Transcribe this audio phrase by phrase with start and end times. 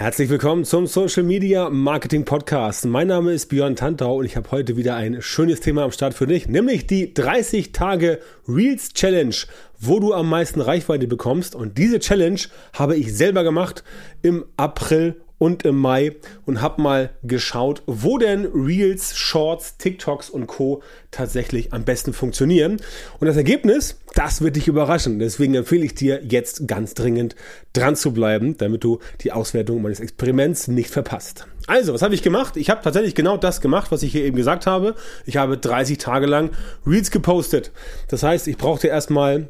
[0.00, 2.86] Herzlich willkommen zum Social Media Marketing Podcast.
[2.86, 6.14] Mein Name ist Björn Tantau und ich habe heute wieder ein schönes Thema am Start
[6.14, 8.18] für dich, nämlich die 30 Tage
[8.48, 9.34] Reels Challenge,
[9.78, 11.54] wo du am meisten Reichweite bekommst.
[11.54, 12.40] Und diese Challenge
[12.72, 13.84] habe ich selber gemacht
[14.22, 20.46] im April und im Mai und habe mal geschaut, wo denn Reels, Shorts, TikToks und
[20.46, 20.82] Co.
[21.10, 22.76] tatsächlich am besten funktionieren.
[23.18, 25.18] Und das Ergebnis, das wird dich überraschen.
[25.18, 27.36] Deswegen empfehle ich dir jetzt ganz dringend
[27.72, 31.46] dran zu bleiben, damit du die Auswertung meines Experiments nicht verpasst.
[31.66, 32.58] Also, was habe ich gemacht?
[32.58, 34.94] Ich habe tatsächlich genau das gemacht, was ich hier eben gesagt habe.
[35.24, 36.50] Ich habe 30 Tage lang
[36.86, 37.72] Reels gepostet.
[38.08, 39.48] Das heißt, ich brauchte erstmal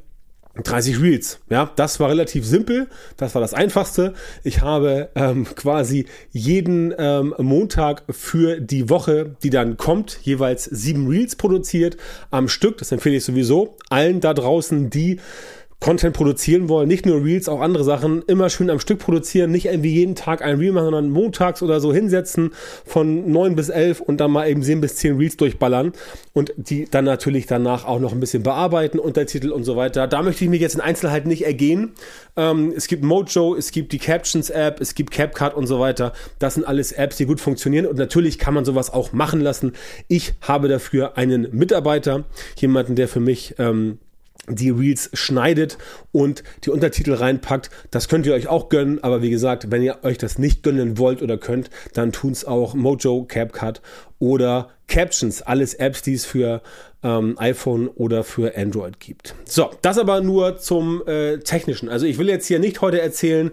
[0.62, 1.40] 30 Reels.
[1.48, 2.88] Ja, das war relativ simpel.
[3.16, 4.14] Das war das Einfachste.
[4.44, 11.08] Ich habe ähm, quasi jeden ähm, Montag für die Woche, die dann kommt, jeweils sieben
[11.08, 11.96] Reels produziert
[12.30, 12.78] am Stück.
[12.78, 15.20] Das empfehle ich sowieso allen da draußen, die
[15.80, 19.66] Content produzieren wollen, nicht nur Reels, auch andere Sachen, immer schön am Stück produzieren, nicht
[19.66, 22.52] irgendwie jeden Tag ein Reel machen, sondern montags oder so hinsetzen
[22.84, 25.92] von neun bis elf und dann mal eben sieben bis zehn Reels durchballern
[26.34, 30.06] und die dann natürlich danach auch noch ein bisschen bearbeiten, Untertitel und so weiter.
[30.06, 31.92] Da möchte ich mich jetzt in Einzelheiten nicht ergehen.
[32.36, 36.12] Ähm, es gibt Mojo, es gibt die Captions App, es gibt CapCut und so weiter.
[36.38, 39.72] Das sind alles Apps, die gut funktionieren und natürlich kann man sowas auch machen lassen.
[40.08, 42.24] Ich habe dafür einen Mitarbeiter,
[42.56, 43.98] jemanden, der für mich ähm,
[44.50, 45.78] die Reels schneidet
[46.12, 47.70] und die Untertitel reinpackt.
[47.90, 50.98] Das könnt ihr euch auch gönnen, aber wie gesagt, wenn ihr euch das nicht gönnen
[50.98, 53.80] wollt oder könnt, dann tun's auch Mojo, CapCut
[54.18, 56.60] oder Captions, alles Apps, die es für
[57.02, 59.34] ähm, iPhone oder für Android gibt.
[59.44, 61.88] So, das aber nur zum äh, Technischen.
[61.88, 63.50] Also ich will jetzt hier nicht heute erzählen,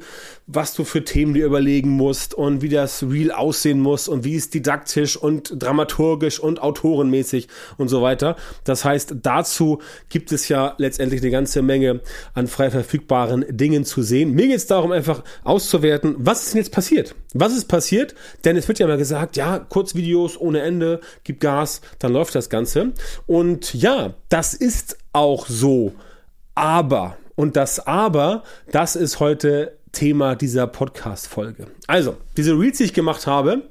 [0.48, 4.36] was du für Themen dir überlegen musst und wie das Reel aussehen muss und wie
[4.36, 8.36] es didaktisch und dramaturgisch und autorenmäßig und so weiter.
[8.64, 9.80] Das heißt, dazu
[10.10, 12.02] gibt es ja letztendlich eine ganze Menge
[12.34, 14.32] an frei verfügbaren Dingen zu sehen.
[14.32, 17.16] Mir geht es darum, einfach auszuwerten, was ist denn jetzt passiert?
[17.34, 18.16] Was ist passiert?
[18.46, 22.50] Denn es wird ja mal gesagt, ja, Kurzvideos ohne Ende, gib Gas, dann läuft das
[22.50, 22.94] Ganze.
[23.28, 25.93] Und ja, das ist auch so.
[26.55, 31.67] Aber, und das Aber, das ist heute Thema dieser Podcast-Folge.
[31.86, 33.64] Also, diese Reads, die ich gemacht habe,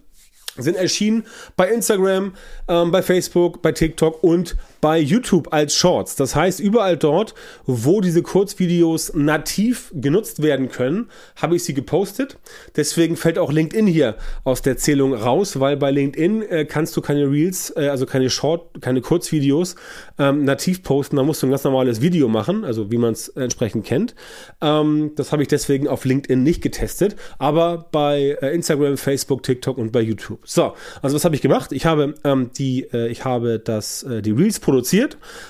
[0.56, 1.25] sind erschienen
[1.56, 2.34] bei Instagram,
[2.69, 4.56] ähm, bei Facebook, bei TikTok und
[4.87, 6.15] bei YouTube als Shorts.
[6.15, 12.39] Das heißt, überall dort, wo diese Kurzvideos nativ genutzt werden können, habe ich sie gepostet.
[12.77, 14.15] Deswegen fällt auch LinkedIn hier
[14.45, 18.31] aus der Zählung raus, weil bei LinkedIn äh, kannst du keine Reels, äh, also keine
[18.31, 19.75] Short, keine Kurzvideos
[20.21, 21.17] ähm, nativ posten.
[21.17, 24.15] Da musst du ein ganz normales Video machen, also wie man es entsprechend kennt.
[24.61, 29.79] Ähm, das habe ich deswegen auf LinkedIn nicht getestet, aber bei äh, Instagram, Facebook, TikTok
[29.79, 30.39] und bei YouTube.
[30.45, 31.73] So, also was habe ich gemacht?
[31.73, 34.76] Ich habe ähm, die, äh, ich habe das, äh, die Reels produziert,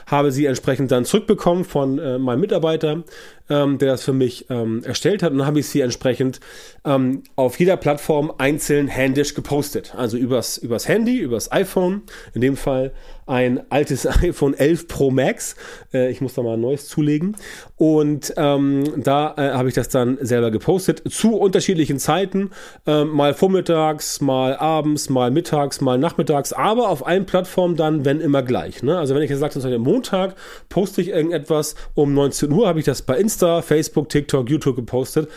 [0.07, 3.03] habe sie entsprechend dann zurückbekommen von äh, meinem Mitarbeiter,
[3.49, 5.33] ähm, der das für mich ähm, erstellt hat.
[5.33, 6.41] Und dann habe ich sie entsprechend
[6.85, 9.95] ähm, auf jeder Plattform einzeln händisch gepostet.
[9.97, 12.03] Also übers, übers Handy, übers iPhone,
[12.35, 12.93] in dem Fall
[13.27, 15.57] ein altes iPhone 11 Pro Max.
[15.93, 17.37] Äh, ich muss da mal ein neues zulegen.
[17.77, 22.51] Und ähm, da äh, habe ich das dann selber gepostet zu unterschiedlichen Zeiten.
[22.87, 28.21] Äh, mal vormittags, mal abends, mal mittags, mal nachmittags, aber auf allen Plattformen dann, wenn
[28.21, 28.83] immer gleich.
[28.83, 28.97] Ne?
[28.99, 30.37] Also wenn ich jetzt sage, am Montag
[30.69, 35.29] poste ich irgendetwas um 19 Uhr, habe ich das bei Insta, Facebook, TikTok, YouTube gepostet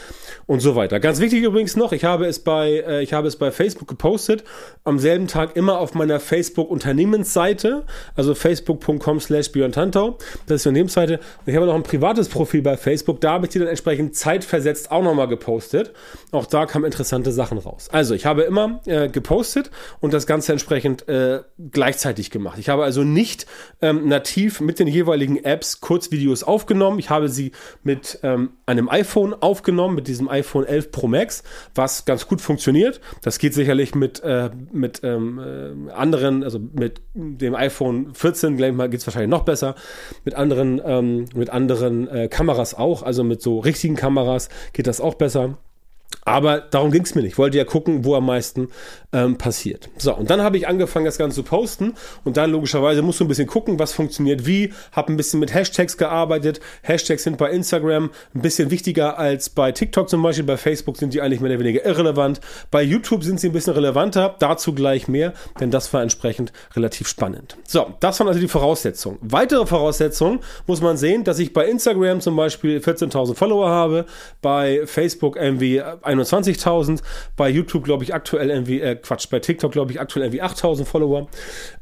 [0.45, 1.01] und so weiter.
[1.01, 4.45] Ganz wichtig übrigens noch, ich habe es bei, äh, ich habe es bei Facebook gepostet,
[4.85, 7.83] am selben Tag immer auf meiner Facebook Unternehmensseite
[8.15, 10.17] also facebook.com slash Tantau.
[10.47, 11.17] Das ist die Unternehmensseite.
[11.17, 13.19] Und ich habe noch ein privates Profil bei Facebook.
[13.19, 15.91] Da habe ich die dann entsprechend zeitversetzt auch nochmal gepostet.
[16.31, 17.89] Auch da kamen interessante Sachen raus.
[17.91, 22.59] Also ich habe immer äh, gepostet und das Ganze entsprechend äh, gleichzeitig gemacht.
[22.59, 23.45] Ich habe also nicht
[23.81, 26.99] ähm, nativ mit den jeweiligen Apps Kurzvideos aufgenommen.
[26.99, 27.51] Ich habe sie
[27.83, 27.88] mit
[28.23, 31.43] ähm, einem iPhone aufgenommen, mit diesem iPhone 11 Pro Max,
[31.75, 33.01] was ganz gut funktioniert.
[33.21, 38.57] Das geht sicherlich mit, äh, mit ähm, äh, anderen, also mit dem iPhone iPhone 14,
[38.57, 39.75] gleich mal geht es wahrscheinlich noch besser.
[40.25, 44.99] Mit anderen, ähm, mit anderen äh, Kameras auch, also mit so richtigen Kameras geht das
[44.99, 45.57] auch besser.
[46.25, 47.33] Aber darum ging es mir nicht.
[47.33, 48.69] Ich wollte ja gucken, wo am meisten
[49.11, 49.89] ähm, passiert.
[49.97, 51.93] So, und dann habe ich angefangen, das Ganze zu posten.
[52.23, 54.73] Und dann logischerweise musst du ein bisschen gucken, was funktioniert wie.
[54.91, 56.59] Habe ein bisschen mit Hashtags gearbeitet.
[56.83, 60.45] Hashtags sind bei Instagram ein bisschen wichtiger als bei TikTok zum Beispiel.
[60.45, 62.41] Bei Facebook sind die eigentlich mehr oder weniger irrelevant.
[62.69, 64.35] Bei YouTube sind sie ein bisschen relevanter.
[64.39, 67.57] Dazu gleich mehr, denn das war entsprechend relativ spannend.
[67.67, 69.17] So, das waren also die Voraussetzungen.
[69.21, 74.05] Weitere Voraussetzungen muss man sehen, dass ich bei Instagram zum Beispiel 14.000 Follower habe,
[74.41, 77.01] bei Facebook irgendwie 21.000,
[77.35, 80.85] bei YouTube glaube ich aktuell irgendwie, äh, Quatsch, bei TikTok glaube ich aktuell irgendwie 8.000
[80.85, 81.27] Follower.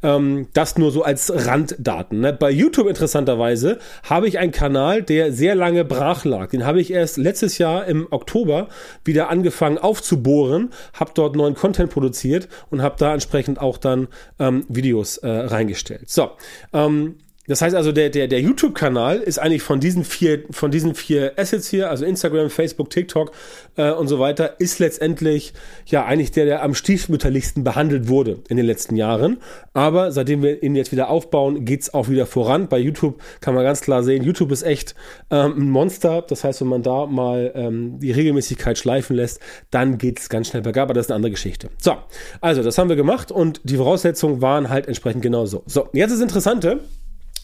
[0.04, 2.20] Ähm, das nur so als Randdaten.
[2.20, 2.34] Ne?
[2.34, 6.50] Bei YouTube interessanterweise habe ich einen Kanal, der sehr lange brach lag.
[6.50, 8.68] Den habe ich erst letztes Jahr im Oktober
[9.04, 14.08] wieder angefangen aufzubohren, habe dort neuen Content produziert und habe da entsprechend auch dann
[14.40, 16.10] ähm, Videos äh, reingestellt.
[16.10, 16.32] So,
[16.74, 17.16] ähm,
[17.48, 21.34] das heißt also, der, der, der YouTube-Kanal ist eigentlich von diesen vier, von diesen vier
[21.38, 23.32] Assets hier, also Instagram, Facebook, TikTok
[23.78, 25.54] äh, und so weiter, ist letztendlich
[25.86, 29.38] ja eigentlich der, der am stiefmütterlichsten behandelt wurde in den letzten Jahren.
[29.74, 32.68] Aber seitdem wir ihn jetzt wieder aufbauen, geht's auch wieder voran.
[32.68, 34.96] Bei YouTube kann man ganz klar sehen, YouTube ist echt
[35.32, 36.24] ähm, ein Monster.
[36.28, 39.40] Das heißt, wenn man da mal ähm, die Regelmäßigkeit schleifen lässt,
[39.72, 40.88] dann geht's ganz schnell bergab.
[40.88, 41.70] Aber das ist eine andere Geschichte.
[41.78, 41.96] So,
[42.42, 45.64] also das haben wir gemacht und die Voraussetzungen waren halt entsprechend genauso.
[45.66, 46.82] So, jetzt das Interessante.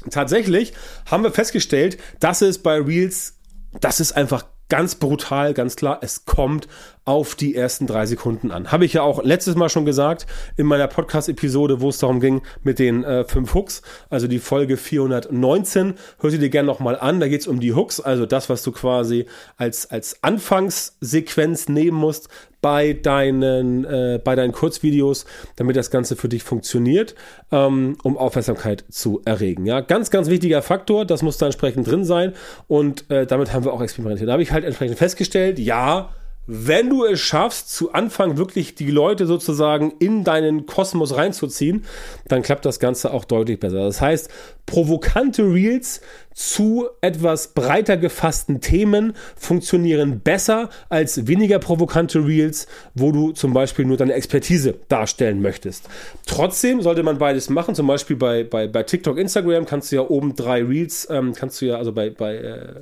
[0.09, 0.73] Tatsächlich
[1.09, 3.39] haben wir festgestellt, dass es bei Reels,
[3.79, 6.67] das ist einfach ganz brutal, ganz klar, es kommt
[7.05, 8.71] auf die ersten drei Sekunden an.
[8.71, 12.41] Habe ich ja auch letztes Mal schon gesagt in meiner Podcast-Episode, wo es darum ging
[12.63, 15.95] mit den äh, fünf Hooks, also die Folge 419.
[16.19, 17.19] Hör sie dir gerne nochmal an.
[17.19, 19.25] Da geht es um die Hooks, also das, was du quasi
[19.57, 22.29] als, als Anfangssequenz nehmen musst
[22.61, 25.25] bei deinen, äh, bei deinen Kurzvideos,
[25.57, 27.13] damit das Ganze für dich funktioniert,
[27.51, 29.65] ähm, um Aufmerksamkeit zu erregen.
[29.65, 32.31] Ja, ganz, ganz wichtiger Faktor, das muss da entsprechend drin sein
[32.69, 34.29] und äh, damit haben wir auch experimentiert.
[34.29, 36.11] Da habe ich halt entsprechend festgestellt, ja,
[36.45, 41.85] wenn du es schaffst, zu Anfang wirklich die Leute sozusagen in deinen Kosmos reinzuziehen,
[42.27, 43.85] dann klappt das Ganze auch deutlich besser.
[43.85, 44.29] Das heißt,
[44.65, 46.01] provokante Reels
[46.33, 53.85] zu etwas breiter gefassten Themen funktionieren besser als weniger provokante Reels, wo du zum Beispiel
[53.85, 55.87] nur deine Expertise darstellen möchtest.
[56.25, 57.75] Trotzdem sollte man beides machen.
[57.75, 61.61] Zum Beispiel bei, bei, bei TikTok, Instagram kannst du ja oben drei Reels, ähm, kannst
[61.61, 62.81] du ja, also bei, bei äh,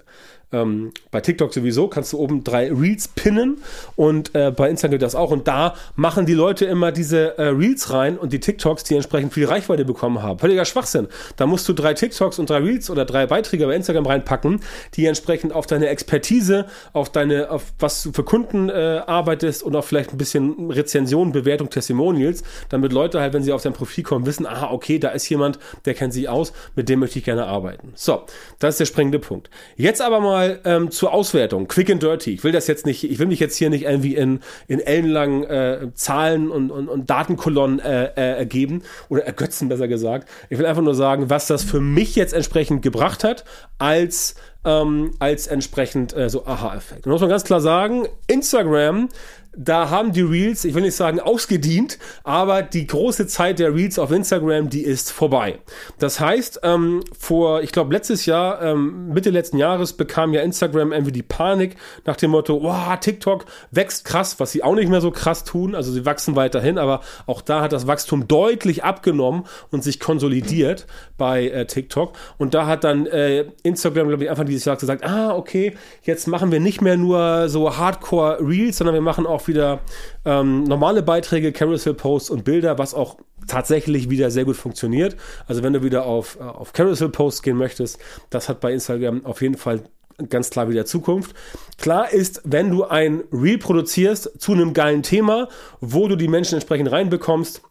[0.54, 3.58] ähm, bei TikTok sowieso kannst du oben drei Reels pinnen
[3.96, 5.32] und äh, bei Instagram das auch.
[5.32, 9.34] Und da machen die Leute immer diese äh, Reels rein und die TikToks, die entsprechend
[9.34, 10.40] viel Reichweite bekommen haben.
[10.40, 11.08] Völliger Schwachsinn.
[11.38, 14.62] Da musst du drei TikToks und drei Reels oder drei Beiträge bei Instagram reinpacken,
[14.96, 19.76] die entsprechend auf deine Expertise, auf deine, auf was du für Kunden äh, arbeitest und
[19.76, 24.04] auch vielleicht ein bisschen Rezension, Bewertung, Testimonials, damit Leute halt, wenn sie auf dein Profil
[24.04, 27.26] kommen, wissen, aha, okay, da ist jemand, der kennt sich aus, mit dem möchte ich
[27.26, 27.94] gerne arbeiten.
[27.96, 28.24] So,
[28.60, 29.50] das ist der springende Punkt.
[29.76, 31.68] Jetzt aber mal mal ähm, zur Auswertung.
[31.68, 32.34] Quick and dirty.
[32.34, 35.44] Ich will das jetzt nicht, ich will mich jetzt hier nicht irgendwie in, in ellenlangen
[35.44, 40.28] äh, Zahlen und, und, und Datenkolonnen äh, äh, ergeben oder ergötzen, besser gesagt.
[40.50, 43.44] Ich will einfach nur sagen, was das für mich jetzt entsprechend gebracht hat,
[43.78, 47.06] als ähm, als entsprechend äh, so Aha-Effekt.
[47.06, 49.10] Und muss man ganz klar sagen, Instagram
[49.56, 54.00] da haben die Reels, ich will nicht sagen ausgedient, aber die große Zeit der Reels
[54.00, 55.60] auf Instagram, die ist vorbei.
[56.00, 60.94] Das heißt, ähm, vor, ich glaube, letztes Jahr, ähm, Mitte letzten Jahres bekam ja Instagram
[60.94, 61.76] irgendwie die Panik
[62.06, 65.76] nach dem Motto, wow, TikTok wächst krass, was sie auch nicht mehr so krass tun.
[65.76, 70.88] Also sie wachsen weiterhin, aber auch da hat das Wachstum deutlich abgenommen und sich konsolidiert
[71.18, 72.14] bei äh, TikTok.
[72.38, 76.28] Und da hat dann äh, Instagram, glaube ich, Anfang dieses Jahr gesagt, ah, okay, jetzt
[76.28, 79.80] machen wir nicht mehr nur so Hardcore Reels, sondern wir machen auch auch wieder
[80.26, 83.18] ähm, normale Beiträge, Carousel-Posts und Bilder, was auch
[83.48, 85.16] tatsächlich wieder sehr gut funktioniert.
[85.48, 88.00] Also wenn du wieder auf, äh, auf Carousel-Posts gehen möchtest,
[88.30, 89.82] das hat bei Instagram auf jeden Fall
[90.30, 91.36] ganz klar wieder Zukunft.
[91.78, 95.48] Klar ist, wenn du ein Reel produzierst zu einem geilen Thema,
[95.80, 97.64] wo du die Menschen entsprechend reinbekommst,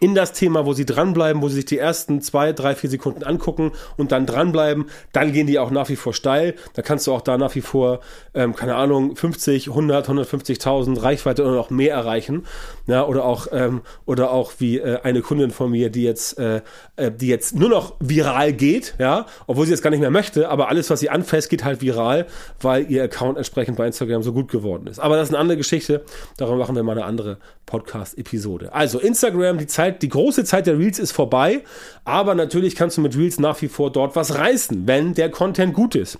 [0.00, 3.22] in das Thema, wo sie dranbleiben, wo sie sich die ersten zwei, drei, vier Sekunden
[3.22, 6.54] angucken und dann dranbleiben, dann gehen die auch nach wie vor steil.
[6.72, 8.00] Da kannst du auch da nach wie vor,
[8.32, 12.46] ähm, keine Ahnung, 50, 100, 150.000 Reichweite oder noch mehr erreichen.
[12.86, 16.62] Ja, oder auch, ähm, oder auch wie äh, eine Kundin von mir, die jetzt, äh,
[16.96, 20.48] äh, die jetzt nur noch viral geht, ja, obwohl sie jetzt gar nicht mehr möchte,
[20.48, 22.26] aber alles, was sie anfasst, geht halt viral,
[22.60, 24.98] weil ihr Account entsprechend bei Instagram so gut geworden ist.
[24.98, 26.04] Aber das ist eine andere Geschichte.
[26.38, 28.72] Darum machen wir mal eine andere Podcast-Episode.
[28.72, 31.62] Also Instagram, die Zeit, die große Zeit der Reels ist vorbei,
[32.04, 35.74] aber natürlich kannst du mit Reels nach wie vor dort was reißen, wenn der Content
[35.74, 36.18] gut ist.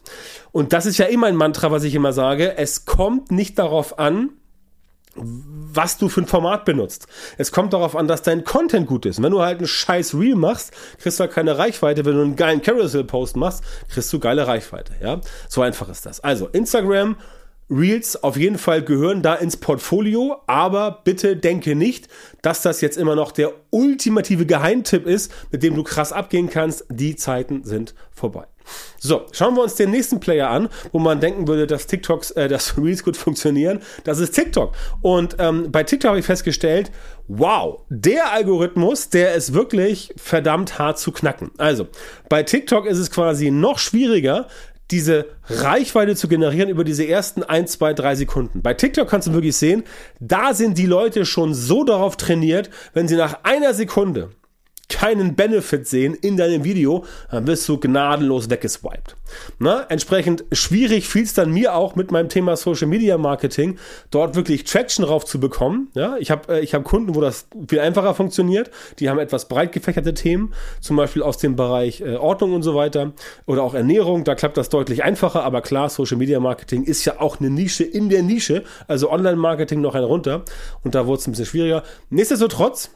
[0.52, 2.56] Und das ist ja immer ein Mantra, was ich immer sage.
[2.56, 4.30] Es kommt nicht darauf an,
[5.16, 7.06] was du für ein Format benutzt.
[7.38, 9.22] Es kommt darauf an, dass dein Content gut ist.
[9.22, 12.04] Wenn du halt einen scheiß Reel machst, kriegst du halt keine Reichweite.
[12.04, 14.94] Wenn du einen geilen Carousel-Post machst, kriegst du geile Reichweite.
[15.00, 16.20] Ja, so einfach ist das.
[16.20, 17.16] Also Instagram
[17.70, 22.08] Reels auf jeden Fall gehören da ins Portfolio, aber bitte denke nicht,
[22.42, 26.84] dass das jetzt immer noch der ultimative Geheimtipp ist, mit dem du krass abgehen kannst.
[26.90, 28.46] Die Zeiten sind vorbei.
[28.98, 32.48] So, schauen wir uns den nächsten Player an, wo man denken würde, dass TikToks, äh,
[32.48, 33.80] dass Reels gut funktionieren.
[34.04, 34.74] Das ist TikTok.
[35.02, 36.90] Und ähm, bei TikTok habe ich festgestellt,
[37.28, 41.50] wow, der Algorithmus, der ist wirklich verdammt hart zu knacken.
[41.58, 41.88] Also,
[42.28, 44.48] bei TikTok ist es quasi noch schwieriger,
[44.90, 48.62] diese Reichweite zu generieren über diese ersten 1, 2, 3 Sekunden.
[48.62, 49.84] Bei TikTok kannst du wirklich sehen,
[50.20, 54.30] da sind die Leute schon so darauf trainiert, wenn sie nach einer Sekunde
[54.88, 59.16] keinen Benefit sehen in deinem Video, dann wirst du gnadenlos weggeswiped.
[59.58, 63.78] Na, entsprechend schwierig fiel es dann mir auch mit meinem Thema Social Media Marketing,
[64.10, 65.90] dort wirklich Traction drauf zu bekommen.
[65.94, 68.70] Ja, ich habe äh, ich hab Kunden, wo das viel einfacher funktioniert.
[68.98, 72.74] Die haben etwas breit gefächerte Themen, zum Beispiel aus dem Bereich äh, Ordnung und so
[72.74, 73.12] weiter
[73.46, 74.24] oder auch Ernährung.
[74.24, 77.84] Da klappt das deutlich einfacher, aber klar, Social Media Marketing ist ja auch eine Nische
[77.84, 80.44] in der Nische, also Online Marketing noch ein runter
[80.82, 81.82] und da wurde es ein bisschen schwieriger.
[82.10, 82.90] Nichtsdestotrotz,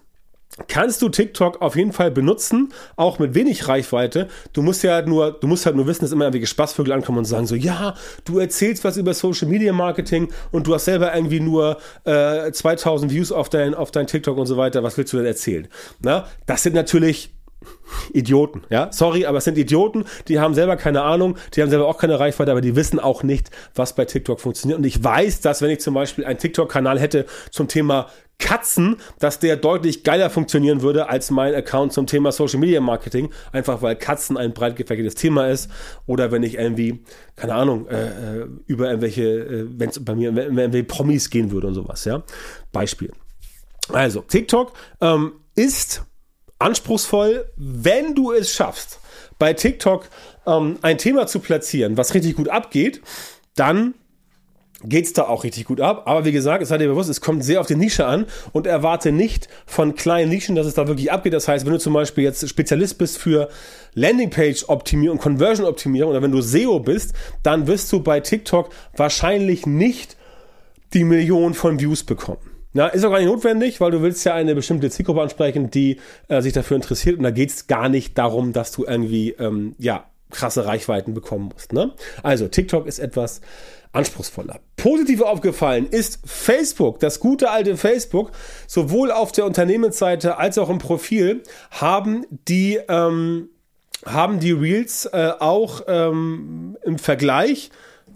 [0.66, 4.28] kannst du TikTok auf jeden Fall benutzen, auch mit wenig Reichweite.
[4.52, 7.24] Du musst ja nur, du musst halt nur wissen, dass immer irgendwelche Spaßvögel ankommen und
[7.26, 11.40] sagen so, ja, du erzählst was über Social Media Marketing und du hast selber irgendwie
[11.40, 14.82] nur äh, 2000 Views auf dein, auf dein TikTok und so weiter.
[14.82, 15.68] Was willst du denn erzählen?
[16.00, 17.34] Na, das sind natürlich
[18.12, 18.92] Idioten, ja.
[18.92, 22.18] Sorry, aber es sind Idioten, die haben selber keine Ahnung, die haben selber auch keine
[22.20, 24.78] Reichweite, aber die wissen auch nicht, was bei TikTok funktioniert.
[24.78, 29.40] Und ich weiß, dass wenn ich zum Beispiel einen TikTok-Kanal hätte zum Thema Katzen, dass
[29.40, 33.96] der deutlich geiler funktionieren würde als mein Account zum Thema Social Media Marketing, einfach weil
[33.96, 35.68] Katzen ein breit gefächertes Thema ist
[36.06, 37.04] oder wenn ich irgendwie,
[37.34, 38.06] keine Ahnung, äh,
[38.42, 42.04] äh über irgendwelche, äh, wenn es bei mir wenn, wenn Promis gehen würde und sowas,
[42.04, 42.22] ja.
[42.72, 43.12] Beispiel.
[43.92, 46.04] Also, TikTok ähm, ist
[46.58, 49.00] anspruchsvoll, wenn du es schaffst,
[49.38, 50.08] bei TikTok
[50.46, 53.00] ähm, ein Thema zu platzieren, was richtig gut abgeht,
[53.54, 53.94] dann
[54.84, 56.02] geht's da auch richtig gut ab.
[56.06, 58.66] Aber wie gesagt, es sei dir bewusst, es kommt sehr auf die Nische an und
[58.66, 61.32] erwarte nicht von kleinen Nischen, dass es da wirklich abgeht.
[61.32, 63.48] Das heißt, wenn du zum Beispiel jetzt Spezialist bist für
[63.94, 70.16] Landingpage-Optimierung Conversion-Optimierung oder wenn du SEO bist, dann wirst du bei TikTok wahrscheinlich nicht
[70.94, 72.38] die Million von Views bekommen.
[72.74, 75.98] Na, ist auch gar nicht notwendig, weil du willst ja eine bestimmte Zielgruppe ansprechen, die
[76.28, 77.16] äh, sich dafür interessiert.
[77.16, 81.72] Und da geht's gar nicht darum, dass du irgendwie ähm, ja krasse Reichweiten bekommen musst.
[81.72, 81.92] Ne?
[82.22, 83.40] Also TikTok ist etwas
[83.92, 84.60] anspruchsvoller.
[84.76, 88.30] Positiv aufgefallen ist Facebook, das gute alte Facebook,
[88.66, 93.48] sowohl auf der Unternehmensseite als auch im Profil haben die ähm,
[94.06, 97.70] haben die Reels äh, auch ähm, im Vergleich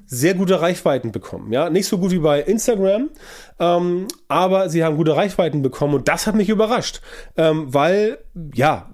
[0.06, 1.52] sehr gute Reichweiten bekommen.
[1.52, 3.10] Ja, nicht so gut wie bei Instagram,
[3.58, 7.00] ähm, aber sie haben gute Reichweiten bekommen und das hat mich überrascht,
[7.36, 8.18] ähm, weil
[8.54, 8.91] ja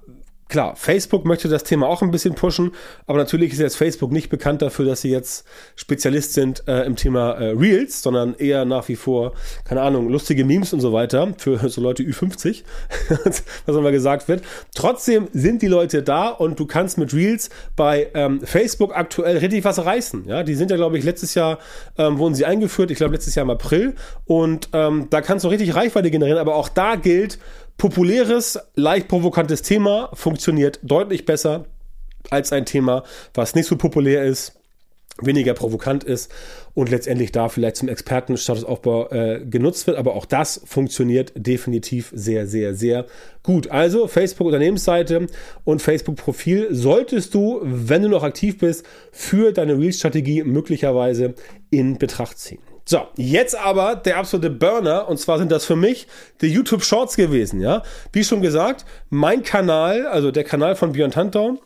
[0.48, 2.72] Klar, Facebook möchte das Thema auch ein bisschen pushen,
[3.06, 6.96] aber natürlich ist jetzt Facebook nicht bekannt dafür, dass sie jetzt Spezialist sind äh, im
[6.96, 11.34] Thema äh, Reels, sondern eher nach wie vor, keine Ahnung, lustige Memes und so weiter
[11.36, 12.64] für so Leute Ü50,
[13.66, 14.42] was immer gesagt wird.
[14.74, 19.64] Trotzdem sind die Leute da und du kannst mit Reels bei ähm, Facebook aktuell richtig
[19.64, 20.24] was reißen.
[20.26, 21.58] Ja, die sind ja, glaube ich, letztes Jahr
[21.98, 25.48] ähm, wurden sie eingeführt, ich glaube letztes Jahr im April und ähm, da kannst du
[25.48, 27.38] richtig Reichweite generieren, aber auch da gilt,
[27.78, 31.64] populäres, leicht provokantes Thema funktioniert deutlich besser
[32.28, 34.58] als ein Thema, was nicht so populär ist,
[35.20, 36.30] weniger provokant ist
[36.74, 39.96] und letztendlich da vielleicht zum Expertenstatusaufbau äh, genutzt wird.
[39.96, 43.06] Aber auch das funktioniert definitiv sehr, sehr, sehr
[43.42, 43.70] gut.
[43.70, 45.26] Also Facebook Unternehmensseite
[45.64, 51.34] und Facebook Profil solltest du, wenn du noch aktiv bist, für deine Real-Strategie möglicherweise
[51.70, 52.60] in Betracht ziehen.
[52.90, 56.06] So, jetzt aber der absolute Burner und zwar sind das für mich
[56.40, 57.82] die YouTube Shorts gewesen, ja.
[58.14, 61.58] Wie schon gesagt, mein Kanal, also der Kanal von Björn Tantau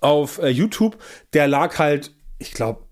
[0.00, 0.98] auf äh, YouTube,
[1.32, 2.84] der lag halt, ich glaube,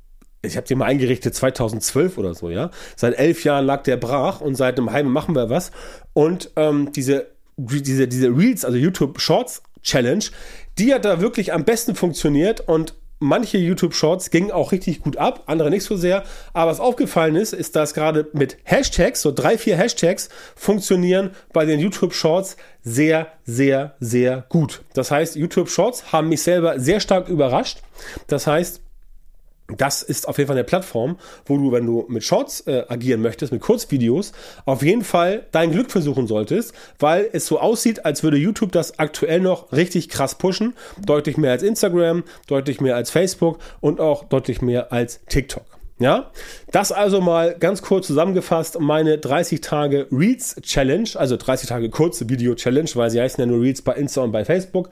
[0.42, 2.73] ich habe den mal eingerichtet 2012 oder so, ja.
[2.96, 5.70] Seit elf Jahren lag der brach und seit einem halben machen wir was.
[6.12, 10.25] Und ähm, diese, diese, diese Reels, also YouTube Shorts Challenge,
[10.76, 15.44] die hat da wirklich am besten funktioniert und manche YouTube-Shorts gingen auch richtig gut ab,
[15.47, 16.25] andere nicht so sehr.
[16.52, 21.64] Aber was aufgefallen ist, ist, dass gerade mit Hashtags, so drei, vier Hashtags, funktionieren bei
[21.64, 24.83] den YouTube-Shorts sehr, sehr, sehr gut.
[24.94, 27.78] Das heißt, YouTube-Shorts haben mich selber sehr stark überrascht.
[28.26, 28.83] Das heißt,
[29.68, 31.16] das ist auf jeden Fall eine Plattform,
[31.47, 34.33] wo du, wenn du mit Shorts äh, agieren möchtest, mit Kurzvideos,
[34.66, 38.99] auf jeden Fall dein Glück versuchen solltest, weil es so aussieht, als würde YouTube das
[38.99, 40.75] aktuell noch richtig krass pushen.
[41.04, 45.64] Deutlich mehr als Instagram, deutlich mehr als Facebook und auch deutlich mehr als TikTok.
[46.00, 46.33] Ja,
[46.73, 52.28] das also mal ganz kurz zusammengefasst meine 30 Tage Reels Challenge, also 30 Tage kurze
[52.28, 54.90] Video Challenge, weil sie heißen ja nur Reels bei Insta und bei Facebook,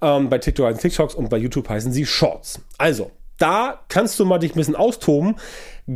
[0.00, 2.60] ähm, bei TikTok heißen TikToks und bei YouTube heißen sie Shorts.
[2.78, 5.36] Also, da kannst du mal dich ein bisschen austoben.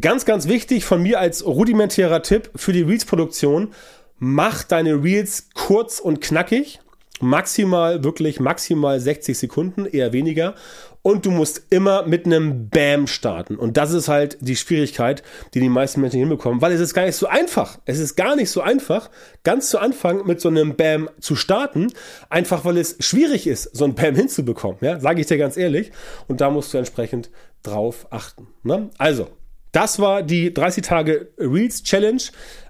[0.01, 3.75] Ganz, ganz wichtig von mir als rudimentärer Tipp für die Reels-Produktion.
[4.19, 6.81] Mach deine Reels kurz und knackig.
[7.23, 10.55] Maximal, wirklich maximal 60 Sekunden, eher weniger.
[11.03, 13.57] Und du musst immer mit einem Bam starten.
[13.57, 15.23] Und das ist halt die Schwierigkeit,
[15.55, 17.79] die die meisten Menschen hinbekommen, weil es ist gar nicht so einfach.
[17.87, 19.11] Es ist gar nicht so einfach,
[19.43, 21.93] ganz zu Anfang mit so einem Bam zu starten,
[22.29, 24.79] einfach weil es schwierig ist, so ein Bam hinzubekommen.
[24.81, 25.91] Ja, sage ich dir ganz ehrlich.
[26.29, 27.31] Und da musst du entsprechend
[27.63, 28.49] drauf achten.
[28.63, 28.91] Ne?
[28.99, 29.29] Also,
[29.73, 32.23] das war die 30 Tage Reels Challenge.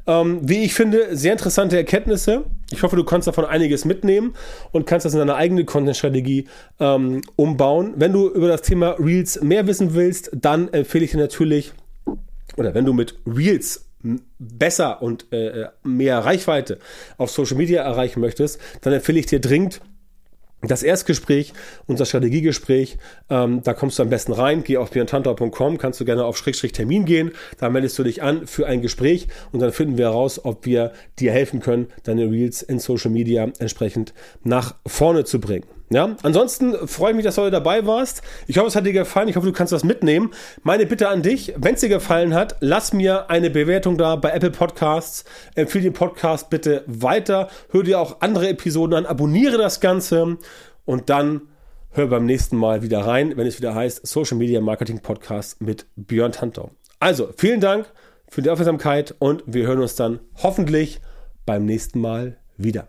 [0.07, 2.45] Ähm, wie ich finde, sehr interessante Erkenntnisse.
[2.71, 4.35] Ich hoffe, du kannst davon einiges mitnehmen
[4.73, 6.49] und kannst das in deine eigene Content-Strategie
[6.81, 7.95] ähm, umbauen.
[7.97, 11.73] Wenn du über das Thema Reels mehr wissen willst, dann empfehle ich dir natürlich,
[12.57, 13.87] oder wenn du mit Reels
[14.39, 16.79] besser und äh, mehr Reichweite
[17.19, 19.81] auf Social Media erreichen möchtest, dann empfehle ich dir dringend
[20.63, 21.53] das Erstgespräch,
[21.87, 22.99] unser Strategiegespräch,
[23.31, 26.73] ähm, da kommst du am besten rein, geh auf björntantau.com, kannst du gerne auf Schrägstrich
[26.73, 30.45] Termin gehen, da meldest du dich an für ein Gespräch und dann finden wir heraus,
[30.45, 34.15] ob wir dir helfen können, deine Reels in Social Media entsprechend
[34.45, 35.67] nach vorne zu bringen.
[35.93, 38.23] Ja, ansonsten freue ich mich, dass du heute dabei warst.
[38.47, 39.29] Ich hoffe, es hat dir gefallen.
[39.29, 40.31] Ich hoffe, du kannst das mitnehmen.
[40.63, 44.31] Meine Bitte an dich, wenn es dir gefallen hat, lass mir eine Bewertung da bei
[44.31, 45.25] Apple Podcasts.
[45.55, 47.49] Empfehle den Podcast bitte weiter.
[47.71, 49.07] Hör dir auch andere Episoden an.
[49.07, 50.39] Abonniere das Ganze
[50.87, 51.43] und dann
[51.91, 55.87] hör beim nächsten Mal wieder rein, wenn es wieder heißt Social Media Marketing Podcast mit
[55.97, 56.71] Björn Tantau.
[57.01, 57.87] Also, vielen Dank
[58.29, 61.01] für die Aufmerksamkeit und wir hören uns dann hoffentlich
[61.45, 62.89] beim nächsten Mal wieder.